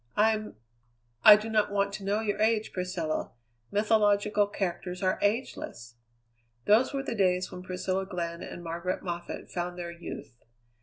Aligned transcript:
"I'm" 0.15 0.55
"I 1.23 1.35
do 1.35 1.47
not 1.47 1.71
want 1.71 1.93
to 1.93 2.03
know 2.03 2.21
your 2.21 2.41
age, 2.41 2.73
Priscilla. 2.73 3.33
Mythological 3.69 4.47
characters 4.47 5.03
are 5.03 5.19
ageless." 5.21 5.97
Those 6.65 6.91
were 6.91 7.03
the 7.03 7.13
days 7.13 7.51
when 7.51 7.61
Priscilla 7.61 8.07
Glenn 8.07 8.41
and 8.41 8.63
Margaret 8.63 9.03
Moffatt 9.03 9.51
found 9.51 9.77
their 9.77 9.91
youth. 9.91 10.33